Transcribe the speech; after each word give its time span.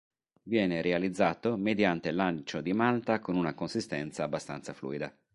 Viene 0.41 0.81
realizzato 0.81 1.57
mediante 1.57 2.09
lancio 2.11 2.59
di 2.61 2.73
malta 2.73 3.19
con 3.19 3.35
una 3.35 3.53
consistenza 3.53 4.23
abbastanza 4.23 4.73
fluida. 4.73 5.15